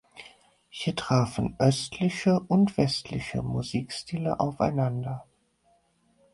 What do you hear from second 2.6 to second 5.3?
westliche Musikstile aufeinander.